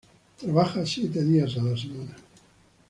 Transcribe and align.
Trabajaba 0.35 0.83
siete 0.87 1.23
días 1.23 1.55
a 1.57 1.61
la 1.61 1.77
semana. 1.77 2.15